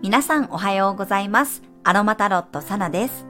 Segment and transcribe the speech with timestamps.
[0.00, 1.60] 皆さんおはようございます。
[1.82, 3.26] アロマタロットサナです。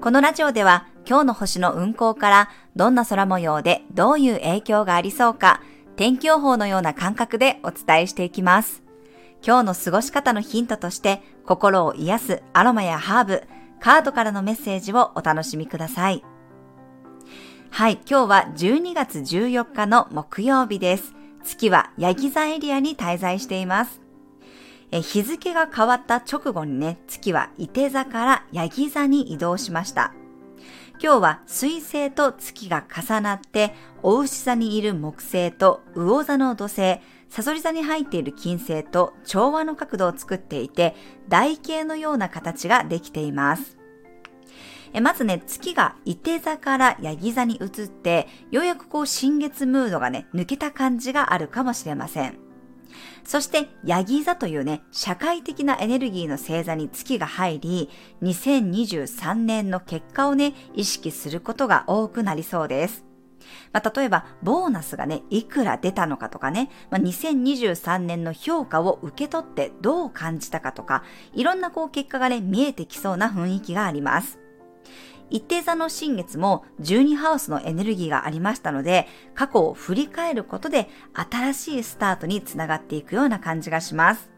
[0.00, 5.60] このラジオでは今日の星の運行からどんな空模様でどういう影響がありそうか
[5.96, 8.84] 天気予報のような感覚でお伝えしていきます。
[9.44, 13.42] 今日の過ごし方のヒントとして心を癒すアロマやハーブ、
[13.80, 16.22] カードからのメッセージをお楽しみください。
[17.70, 21.14] はい、今日は12月14日の木曜日です。
[21.42, 24.02] 月はヤギ座エリアに滞在しています。
[24.92, 30.12] え日付が変わった直後にね、月は伊手座からヤギ座に移動しました。
[31.02, 40.94] 今日は水星と月が重なって、お牛座にいる木星と魚座の土星、サソリ座に入っている金星と調和の角度を作っていて、
[41.26, 43.78] 台形のような形ができています。
[44.92, 52.41] えまずね、月が伊手座からヤギ座に移って、ようやくこう新月ムードがね、抜けた感じがあるかもしれません。
[53.24, 57.90] そして、ヤギ座というね、社会的なエネルギーの星座に月が入り、
[58.22, 63.04] 2023年の結果をね、意識することが多くなりそうです。
[63.72, 71.04] まあ、例えば、ボーナスがね、いくら出たのかとかね、まあ、2023年の評価を受け取ってどう感じたかとか、
[71.34, 74.41] いろんなこう結果がね、見えてきそうな雰囲気があります。
[75.32, 84.30] 一定座の新月も12ハウスのエネルギーがありましたので、過去を振り返ることで新しいスタートにつながっていくような感じがします。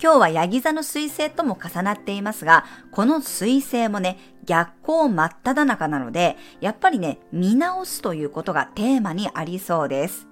[0.00, 10.28] 今日はヤギ座の彗星とも重なっていますが、この彗星もね、逆行真っ只中なので、やっぱりね、見直すということがテーマにありそうです。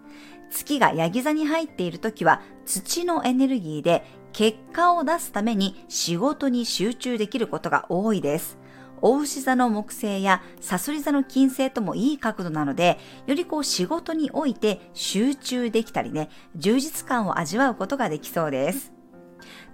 [0.51, 8.59] 月がヤギ座に入っている時は土のエネルギーで結果を出すために仕事に集中できることが多いです。
[9.07, 18.95] お牛座の木星やサソリ座の金星ともいい角度なので、よりこう仕事において集中できたりね、充実感を味わうことができそうです。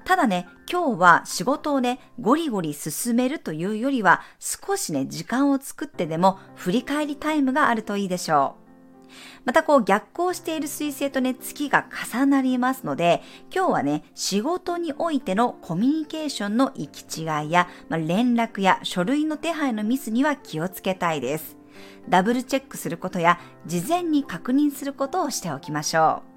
[0.05, 8.60] ただね、今日は仕事をね、ゴリゴリ進めるというよりは、少しね、時間を作ってでも振り返りタイムがあるといいでしょう。
[9.45, 13.23] またこう逆行している水星とね、月が重なりますので、
[13.55, 21.57] 今日はね、仕事においてのコミュニケーションの行き違いや、まあ、連絡や書類の手配のミスには気をつけたいです。
[22.09, 26.30] ダブルチェックすることや、事前に確認することをしておきましょう。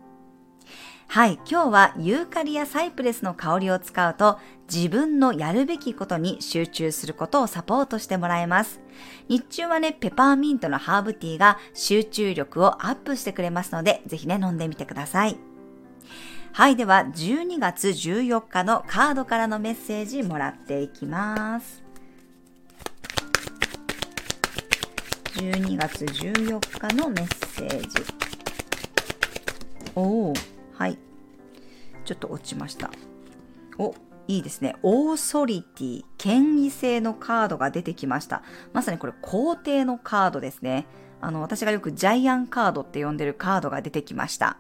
[1.13, 8.81] はい、今日はユーカリやサイプレスの香りを使うと自分のやるべきことに集中することをサポートしてもらえます。
[9.29, 15.38] 日中はね、ペパーミントのハーブティーが集中力をアップしてくれますので、ぜひね、飲んでみてください。
[16.52, 21.84] はい、では12月14日のカードからのメッセージもらっていきます。
[25.35, 27.88] 12月14日のメッセージ。
[29.94, 30.33] おお。
[30.75, 30.97] はい。
[32.06, 32.91] ちょっと落ちました。
[33.78, 33.95] お、
[34.28, 34.75] いいですね。
[34.84, 38.44] オーソリティ、権威性のカードが出てきました。
[38.73, 40.85] まさにこれ皇帝のカードですね。
[41.22, 44.57] あの、私がよくジャイアンカードって呼んでるカードが出てきました。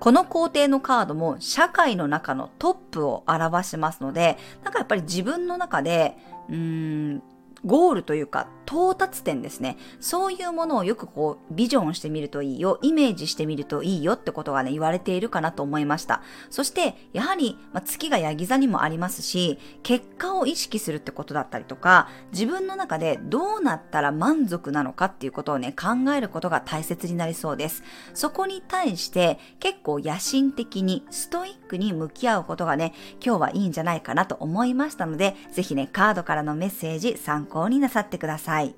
[0.00, 6.16] この皇帝のカードも社会の中のトップを表しますので、なんかやっぱり自分の中で、
[6.48, 7.22] うーん、
[7.64, 9.76] ゴールというか到達点ですね。
[10.00, 16.22] そういうものをよくこうビジョンしてみるといいよ、イメージしてみるといいよってことがね、言われているかなと思いました。
[16.48, 27.82] そして、やはり、まあ、月がヤギ座にもありますし、結果を意識するってことだったりとか、自分の中でどうなったら満足なのかっていうことをね、考えることが大切になりそうです。
[28.14, 38.74] そこに対して結構野心的にストイックに向き合うことがね、今日はいいんじゃないかなと思いましたので、ぜひね、カードからのメッセージ参考になさってください。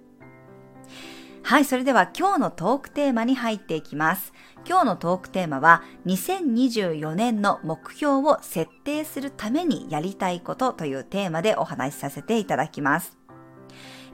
[1.42, 4.32] はい、それでは今日のトークテーマに入っていきます。
[4.66, 13.18] 今日のトークテーマは2024年の目標を設定するためにやりたいことというテーマでお話しさせていただきます。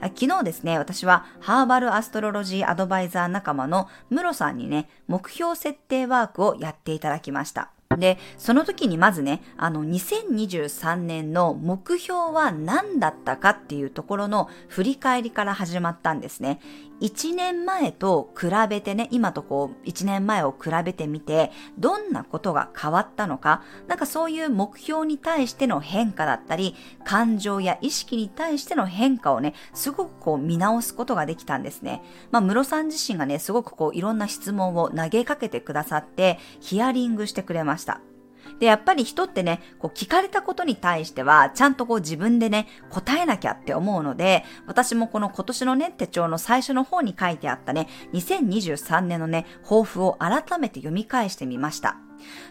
[0.01, 7.71] 昨日ですね、私はハーバルアストロロジーアドバイザー仲間のムロさんにね、目標設定ワークをやっていただきました。
[7.97, 16.59] で、その時にまずね、あの、2023年の目標は何だったかっていうところの振り返りから始まったんですね。
[17.01, 32.03] 1年前と比べてね、今とこう、1年前を比べてみて、どんなことが変わったのか、なんかそういう目標に対しての変化だったり、感情や意識に対しての変化をね、すごくこう見直すことができたんですね。
[32.29, 37.80] まあ、室さん自身がね、すごくこう、いろんな質問を投げかけてくださって、ヒアリングしてくれました。
[37.81, 37.99] した
[38.61, 51.97] で、やっぱり人ってね、こう聞かれたことに対しては、ちゃんとこう自分でね、答えなきゃって思うので、私もこの今年のね、手帳の最初の方に書いてあったね、2023年のね、抱負を改めて読み返してみました。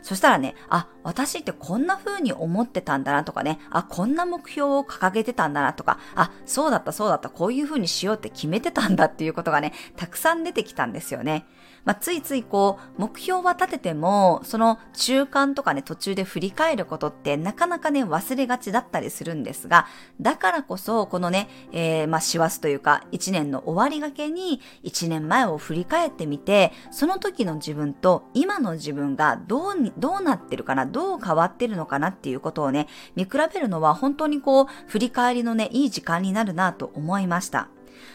[0.02, 11.46] そしたらね、あ、私ってこんな風に思ってたんだなとかね、あ、こんな目標を掲げてたんだなとか、あ、そうだったそうだった、こういう風にしようって決めてたんだっていうことがね、たくさん出てきたんですよね。
[11.84, 19.86] まあ、ついついこう、目標は立てても、その中間とかね、途中で振り返ることってなかなかね、忘れがちだったりするんですが、
[20.20, 37.68] だからこそ、このね、えー、まあ、師走というか、一年の終わりがけに、一年前を振り返ってみて、その時の自分と今の自分がどうに、どうなってるかな、どう変わってるのかなっていうことをね、見比べるのは本当にこう、振り返りのね、いい時間になるなと思いました。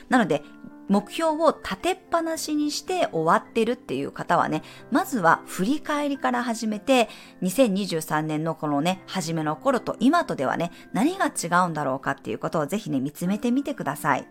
[0.09, 0.43] なので、
[0.87, 4.61] 目標を立てっぱなしにして終わってるっていう方はね、
[4.91, 7.09] まずは振り返りから始めて、
[7.41, 14.27] 2023年のこのね、初めの頃と今とではね、何が違うんだろうかっていうことをぜひね、見つめてみてください。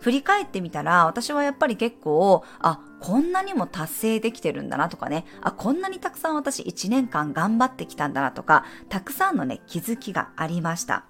[0.00, 11.06] 振り返ってみたら、私はやっぱり結構、あ、こんなにも達成できてるんだなとかね、あ、こんなにたくさん私1年間頑張ってきたんだなとか、たくさんのね、気づきがありました。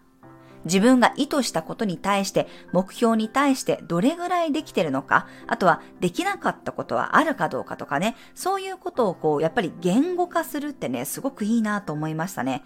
[0.64, 12.64] 自分が意図したことに対して、目標に対してどれぐらいできてるのか、あとはできなかったことはあるかどうかとかね、そういうことをこう、やっぱり言語化するってね、すごくいいなと思いましたね。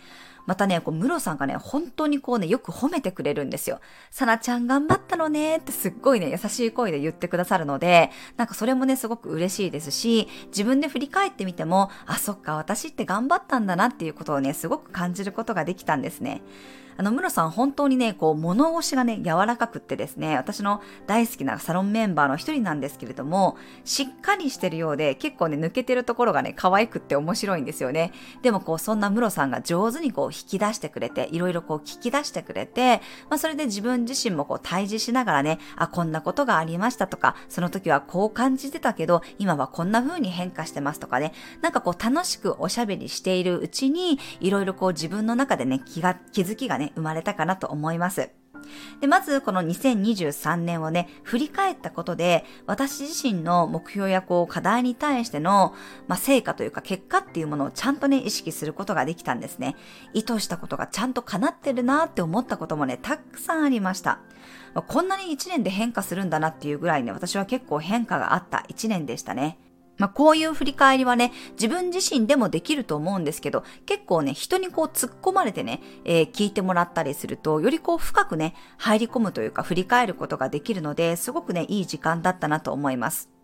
[0.48, 3.80] またね、こう、ムロさんがね、本当にこうね、よく褒めてくれるんですよ。
[4.10, 16.40] サナちゃん頑張ったのねってすっごいね、優しい声で言ってくださるので、なんかそれもね、すごく嬉しいですし、自分で振り返ってみても、あ、そっか、私って頑張ったんだなっていうことをね、すごく感じることができたんですね。
[16.98, 28.10] あの、ムロさん本当にね、こう、物腰がね、柔らかくってですね、私の大好きなサロンメンバーの一人なんですけれども、しっかりしてるようで、結構ね、抜けてるところがね、可愛くって面白いんですよね。
[28.42, 33.00] でもこう、そんなムロさんが上手にこう、引き出してくれて、いろいろこう、聞き出してくれて、
[33.30, 48.30] まあ、それで自分自身もこう、対峙しながらね、あ、こんなことがありましたとか、その時はこう感じてたけど、今はこんな風に変化してますとかね、なんかこう、楽しくおしゃべりしているうちに、いろいろこう、自分の中でね、気が、気づきがね、生まれたかなと思います。
[49.00, 55.74] で、まずこの2023年をね、振り返ったことで、私自身の目標やこう課題に対しての、
[56.06, 59.76] まあ、成果というか結果っていうものをちゃんとね、意識することができたんですね。
[60.12, 64.20] 意図したことがちゃんと叶ってるなって思ったこともね、たくさんありました。
[64.86, 69.58] こんなに1年で変化するんだなっていうぐらいね、私は結構変化があった1年でしたね。
[69.98, 83.37] まあ、こういう振り返りはね、自分自身でもできると思うんですけど、結構ね、人にこう突っ込まれてね、えー、聞いてもらったりすると、よりこう深くね、入り込むというか振り返ることができるので、すごくね、いい時間だったなと思います。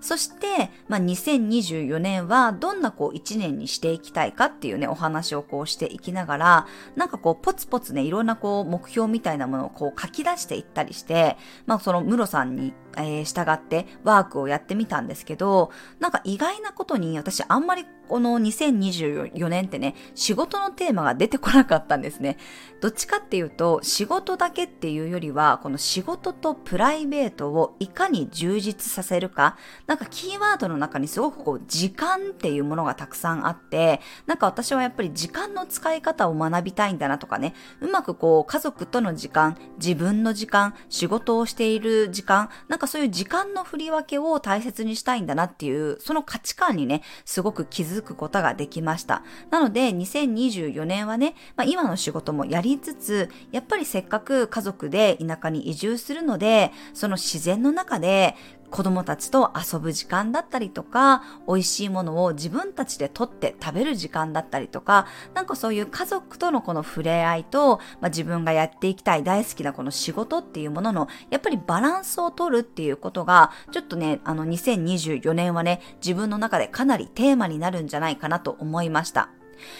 [0.00, 6.66] そして、まあ、2024年はどんなこう1年にしていきたいかっていうね、お話をこうしていきながら、
[6.96, 11.36] なんかこうポツポツね、いろんなこう目標みたいなものをこう書き出していったりして、
[11.66, 15.70] まあそのムロさんにえー、従ってワークをやってみたんですけど、
[16.00, 22.36] なんか意外なことに私あんまりこの2024年ってね、仕事のテーマが出てこなかったんですね。
[22.80, 29.51] どっちかっていうと、仕事だけっていうよりは、この仕事とプライベートをいかに充実させるか、
[29.86, 49.22] なんかキーワードの中にすごくこう、時間っていうものがたくさんあって、なんか私はやっぱり時間の使い方を学びたいんだなとかね、うまくこう、家族との時間、自分の時間、仕事をしている時間、なんかそういう時間の振り分けを大切にしたいんだなっていう、その価値観にね、すごく気づくことができました。
[49.50, 58.36] なので、2024年はね、まあ、今の仕事もやりつつ、やっぱりせっかく家族で田舎に移住するので、その自然の中で
[58.72, 79.28] 子供たちと遊ぶ時間だったりとか、美味しいものを自分たちで取って食べる時間だったりとか、なんかそういう家族とのこの触れ合いと、まあ、自分がやっていきたい大好きなこの仕事っていうものの、やっぱりバランスを取るっていうことが、ちょっとね、あの2024年はね、自分の中でかなりテーマになるんじゃないかなと思いました。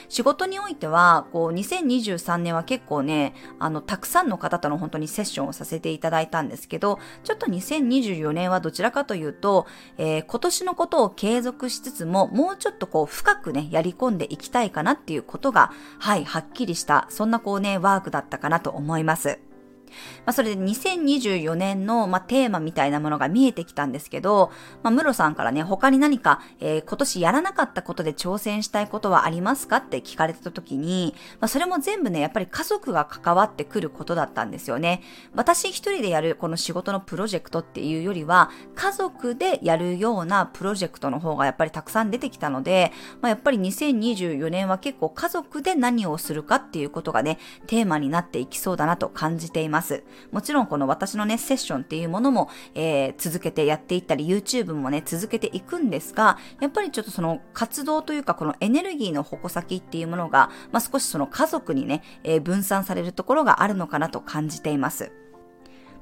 [0.08, 9.66] 仕事においては、こう、2023年は結構ね、あの、たくさんの方との本当にセッションをさせていただいたんですけど、ちょっと2024年はどちらかというと、
[9.98, 19.51] えー、今年のことを継続しつつも、もうちょっとこう、深くね、やり込んでいきたいかなっていうことが、はい、はっきりした、そんなこうね、ワークだったかなと思います。
[20.26, 24.50] まあ、それで2024年の、まあ、テーマみたいなものが見えてきたんですけど、
[24.82, 35.02] まあ、ムロさんからね、他に何か、えー、今年やらなかったことで挑戦したいことはありますかって聞かれた時に、まあ、それも全部ね、やっぱり家族が関わってくることだったんですよね。
[35.34, 49.81] 私一人でやるこの仕事のプロジェクトっていうよりは、家族でやるようなプロジェクトの方がやっぱりたくさん出てきたので、まあ、やっぱり2024年は結構家族で何をするかっていうことがね、テーマになっていきそうだなと感じています。
[49.82, 50.04] ます。
[50.30, 65.12] もちろんこの私のね、セッションっていうものも、えー、続けてやっていったり、YouTube もね、続けていくんですが、やっぱりちょっとその活動というか、このエネルギーの矛先っていうものが、まあ、少しその家族にね、えー、分散されるところがあるのかなと感じています。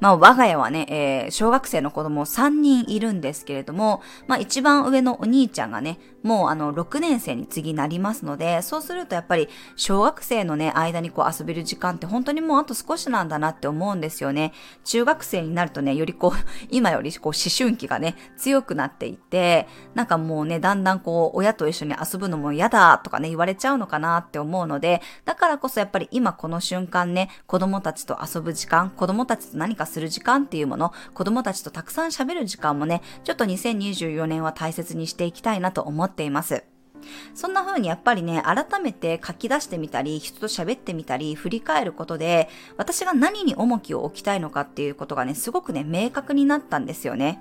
[0.00, 14.52] まあ、我が家はね、えー、小学生の子供3人いるんですけれども、まあ、一番上のお兄ちゃんがね、もうあの、6年生に次なりますので、そうするとやっぱり、小学生のね、間にこう遊べる時間って本当にもうあと少しなんだなって思うんですよね。
[14.84, 16.38] 中学生になるとね、よりこう、
[16.70, 36.64] 今よりこう、思春期がね、強くなっていって、なんかもうね、だんだんこう、親と一緒に遊ぶのも嫌だとかね、言われちゃうのかなって思うので、だからこそやっぱり今この瞬間ね、子供たちと遊ぶ時間、子供たちと何かする時間っていうもの、子供たちとたくさん喋る時間もね、ちょっと2024年は大切にしていきたいなと思ってっています。
[37.34, 47.40] そんな風にやっぱりね、改めて書き出してみたり、人と喋ってみたり、振り返ることで、私が何に重きを置きたいのかっていうことがね、すごくね、明確になったんですよね。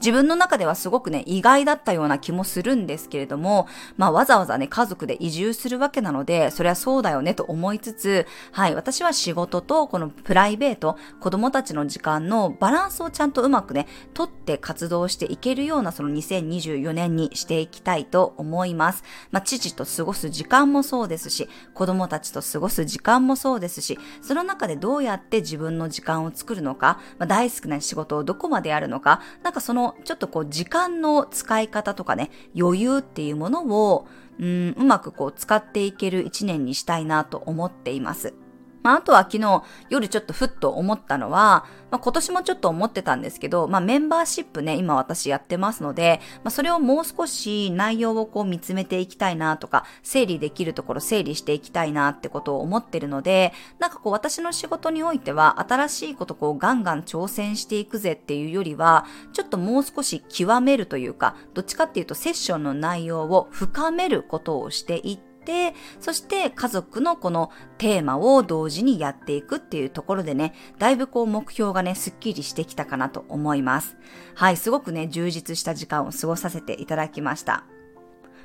[0.00, 19.04] 自分の中ではすごくね、意外だったような気もするんですけれども、まあわざわざね、家族で移住するわけなので、そりゃそうだよねと思いつつ、はい、私は仕事とこのプライベート、子供たちの時間のバランスをちゃんとうまくね、とって活動していけるようなその2024年にしていきたいと思います。
[19.30, 34.06] まあ父と過ごす時間もそうですし、子供たちと過ごす時間もそうですし、その中でどうやって自分の時間を作るのか、まあ、大好きな仕事をどこまでやるのか、なんかそのちょっとこう時間の使い方とかね、余裕っていうものを、
[34.38, 38.34] うん、うまくこう使っていける一年にしたいなと思っています。
[38.82, 73.96] まあ、あとは昨日夜ちょっとふっと思ったのは、まあ、今年もちょっと思ってたんですけど、まあ、メンバーシップね、今私やってますので、まあ、それをもう少し内容をこう見つめていきたいなとか、整理できるところ整理していきたいなってことを思ってるので、なんかこう私の仕事においては新しいことこうガンガン挑戦していくぜっていうよりは、ちょっともう少し極めるというか、どっちかっていうとセッションの内容を深めることをしていって、て、そして家族のこのテーマを同時にやっていくっていうところでね、だいぶこう目標がね、すっきりしてきたかなと思います。
[74.34, 77.64] はい、すごくね、充実した時間を過ごさせていただきました。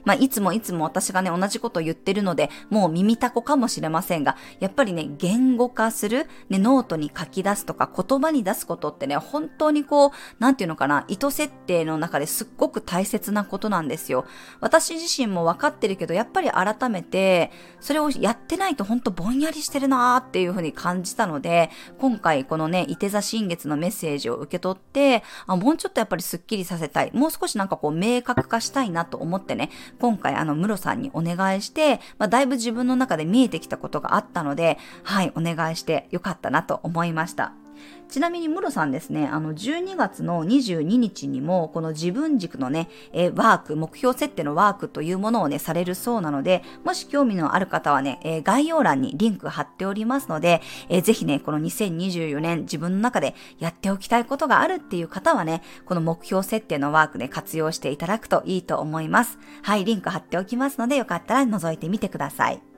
[0.06, 14.26] まあ、いつもいつも私がね、同じこと言ってるので、もう耳たこかもしれませんが、やっぱりね、言語化する、ね、ノートに書き出すとか言葉に出すことってね、本当にこう、なんていうのかな、意図設定の中ですっごく大切なことなんですよ。
[14.62, 21.70] 私自身も分かってるけど、やっぱり改めて、それをやってないと本当ぼんやりしてるなーっていうふうに感じたので、
[22.00, 27.12] 今回このね、伊手座新月のメッセージを受け取って、あ、もうちょっとやっぱりスッキリさせたい。
[27.14, 29.70] もう少しなんかこう明確化したいなと思ってね、
[30.00, 37.65] 今回あの、ムロさんにお願いして、まあ、だいぶ自分の中で見えてきたことがあったので、はい、お願いしてよかったなと思いました。
[38.08, 59.40] ちなみにムロさんですね、あの12月の22日にもこの自分軸のね、えワーク、目標設定のワークというものをね、されるそうなので、もし興味のある方はね、え概要欄にリンク貼っておりますので、えー、ぜひね、この2024年自分の中でやっておきたいことがあるっていう方はね、この目標設定のワークね、活用していただくといいと思います。
[59.64, 62.75] はい、リンク貼っておきますので、よかったら覗いてみてください。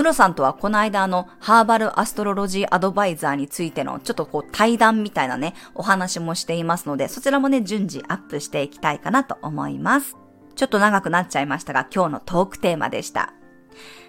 [0.00, 10.16] ムロさんとはこの間あの、ハーバルアストロロジーアドバイザーについてのちょっとこう対談みたいなね、お話もしていますので、そちらもね、順次アップしていきたいかなと思います。
[10.56, 13.34] ちょっと長くなっちゃいましたが、今日のトークテーマでした。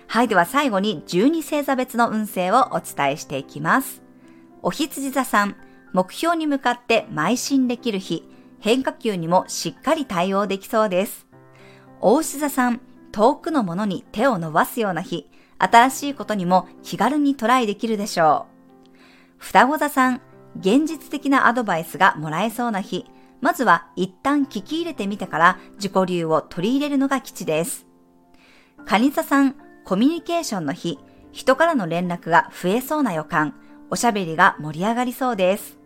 [0.07, 4.01] はい、では最後に12星座別の運勢をお伝えしていきます。
[4.61, 5.57] お羊座さん、
[5.91, 8.23] 目標に向かって邁進できる日、
[8.59, 11.27] 変化球にもしっかり対応できそうです。
[11.99, 12.79] 大牛座さん、
[13.11, 15.29] 遠くのものに手を伸ばすような日、
[15.63, 18.97] 新しいことにも気軽にトライできるでしょう。
[19.37, 20.21] 双子座さん、
[20.59, 23.05] 現実的なアドバイスがもらえそうな日、
[23.41, 27.85] まずは一旦聞き入れてみてから自己流を取り入れるのが吉です。
[28.85, 30.99] 蟹座さん、コミュニケーションの日、
[31.31, 33.55] 人からの連絡が増えそうな予感、
[33.89, 35.77] おしゃべりが盛り上がりそうです。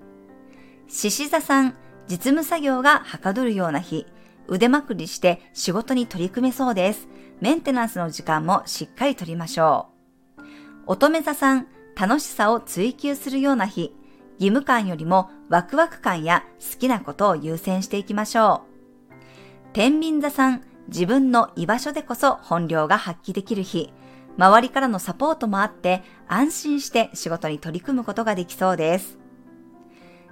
[0.87, 1.75] 獅子座さん、
[2.07, 4.05] 実務作業がはかどるような日、
[4.47, 7.07] 腕まくりして仕事に取り組めそうです。
[7.41, 9.89] メンテナンスの時間もしっかりとりましょ
[10.37, 10.43] う。
[10.87, 13.93] 乙女座さん、楽しさを追求するような日、
[14.39, 19.73] 義務感よりもワクワク感や好きなことを優先していきましょう。
[19.73, 23.91] 天秤座さん、自分の居場所でこそ本領が発揮できる日、
[24.37, 29.17] 周りからのサポートもあって安心して仕事に取り組むことができそうです。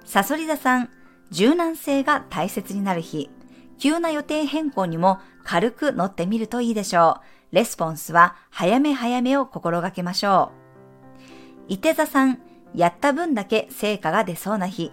[0.04, 0.90] サソリ座さん、
[1.30, 3.30] 柔軟性が大切になる日、
[3.78, 7.20] 急な予定変更にも軽く乗ってみるといいでしょ
[7.52, 7.54] う。
[7.54, 10.50] レスポンスは早め早めを心がけましょ
[11.68, 11.72] う。
[11.74, 12.40] 伊手座さん、
[12.74, 14.90] やった分だけ成果が出そうな日、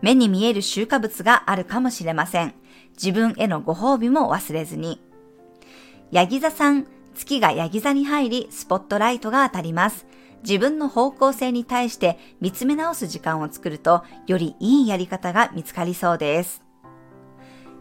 [0.00, 2.54] 目に見える収穫物があるかもしれません。
[2.92, 5.02] 自分へのご褒美も忘れずに。
[6.10, 10.06] ヤギ座さん、月がヤギ座に入り、スポットライトが当たります。
[10.42, 16.62] 自分の方向性に対して見つめ直す時間を作ると、よりいいやり方が見つかりそうです。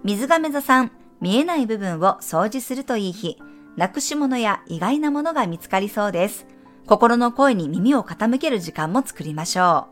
[0.03, 3.37] 水亀座さん、見えない部分を掃除するといい日、
[3.75, 6.45] なくし物や意外なものが見つかりそうです。
[6.87, 9.87] 心の声に耳を傾ける時間も作りましょ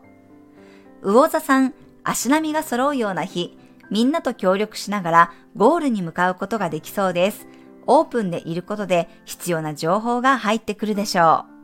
[1.02, 1.12] う。
[1.12, 3.58] 魚座さん、足並みが揃うような日、
[3.90, 7.46] みんなと協力しながらゴールに向かうことができそうです。
[7.86, 11.56] オープンでいることで必要な情報が入ってくるでしょう。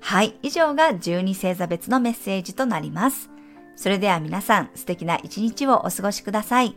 [0.00, 3.30] はい、以上が12星座別のメッセージとなります。
[3.76, 6.76] それでは皆さん素敵な一日をお過ごしください。